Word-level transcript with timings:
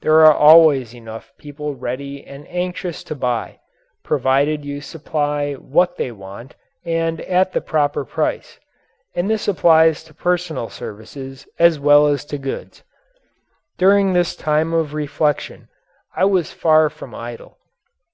There 0.00 0.24
are 0.24 0.32
always 0.34 0.94
enough 0.94 1.34
people 1.36 1.74
ready 1.74 2.24
and 2.24 2.48
anxious 2.48 3.04
to 3.04 3.14
buy, 3.14 3.58
provided 4.02 4.64
you 4.64 4.80
supply 4.80 5.52
what 5.52 5.98
they 5.98 6.10
want 6.10 6.54
and 6.86 7.20
at 7.20 7.52
the 7.52 7.60
proper 7.60 8.06
price 8.06 8.58
and 9.14 9.28
this 9.28 9.46
applies 9.46 10.02
to 10.04 10.14
personal 10.14 10.70
services 10.70 11.46
as 11.58 11.78
well 11.78 12.06
as 12.06 12.24
to 12.24 12.38
goods. 12.38 12.84
During 13.76 14.14
this 14.14 14.34
time 14.34 14.72
of 14.72 14.94
reflection 14.94 15.68
I 16.16 16.24
was 16.24 16.54
far 16.54 16.88
from 16.88 17.14
idle. 17.14 17.58